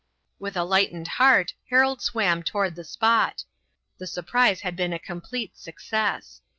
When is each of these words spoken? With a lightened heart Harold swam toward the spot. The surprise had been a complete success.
With 0.39 0.57
a 0.57 0.63
lightened 0.63 1.07
heart 1.07 1.53
Harold 1.69 2.01
swam 2.01 2.41
toward 2.41 2.73
the 2.73 2.83
spot. 2.83 3.43
The 3.99 4.07
surprise 4.07 4.61
had 4.61 4.75
been 4.75 4.93
a 4.93 4.97
complete 4.97 5.55
success. 5.55 6.41